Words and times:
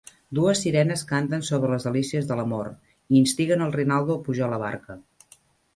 Dues 0.37 0.61
sirenes 0.63 1.03
canten 1.11 1.45
sobre 1.51 1.69
les 1.73 1.85
delícies 1.89 2.31
de 2.31 2.39
l'amor 2.41 2.71
i 2.73 3.21
instiguen 3.21 3.67
el 3.69 3.79
Rinaldo 3.79 4.19
a 4.21 4.25
pujar 4.31 4.51
a 4.51 4.55
la 4.57 4.63
barca. 4.69 5.03